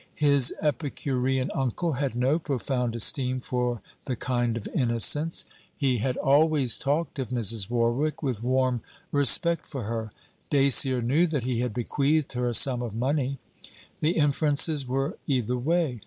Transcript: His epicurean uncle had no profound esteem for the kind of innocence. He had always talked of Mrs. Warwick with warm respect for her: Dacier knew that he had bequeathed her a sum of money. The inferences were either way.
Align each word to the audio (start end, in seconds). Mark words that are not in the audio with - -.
His 0.15 0.51
epicurean 0.63 1.51
uncle 1.53 1.93
had 1.93 2.15
no 2.15 2.39
profound 2.39 2.95
esteem 2.95 3.39
for 3.39 3.83
the 4.05 4.15
kind 4.15 4.57
of 4.57 4.67
innocence. 4.73 5.45
He 5.77 5.99
had 5.99 6.17
always 6.17 6.79
talked 6.79 7.19
of 7.19 7.29
Mrs. 7.29 7.69
Warwick 7.69 8.23
with 8.23 8.41
warm 8.41 8.81
respect 9.11 9.67
for 9.67 9.83
her: 9.83 10.11
Dacier 10.49 11.01
knew 11.01 11.27
that 11.27 11.43
he 11.43 11.59
had 11.59 11.71
bequeathed 11.75 12.33
her 12.33 12.47
a 12.47 12.55
sum 12.55 12.81
of 12.81 12.95
money. 12.95 13.37
The 13.99 14.13
inferences 14.17 14.87
were 14.87 15.19
either 15.27 15.55
way. 15.55 15.99